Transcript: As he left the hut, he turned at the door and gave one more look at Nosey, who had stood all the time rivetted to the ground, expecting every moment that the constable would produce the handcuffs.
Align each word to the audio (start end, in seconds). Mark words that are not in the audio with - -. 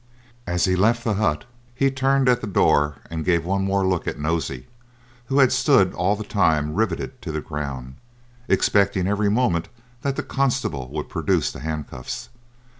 As 0.47 0.65
he 0.65 0.75
left 0.75 1.03
the 1.03 1.13
hut, 1.13 1.45
he 1.75 1.91
turned 1.91 2.27
at 2.27 2.41
the 2.41 2.47
door 2.47 2.95
and 3.11 3.23
gave 3.23 3.45
one 3.45 3.63
more 3.63 3.85
look 3.85 4.07
at 4.07 4.17
Nosey, 4.17 4.65
who 5.27 5.37
had 5.37 5.51
stood 5.51 5.93
all 5.93 6.15
the 6.15 6.23
time 6.23 6.73
rivetted 6.73 7.21
to 7.21 7.31
the 7.31 7.39
ground, 7.39 7.97
expecting 8.47 9.05
every 9.05 9.29
moment 9.29 9.69
that 10.01 10.15
the 10.15 10.23
constable 10.23 10.87
would 10.87 11.07
produce 11.07 11.51
the 11.51 11.59
handcuffs. 11.59 12.29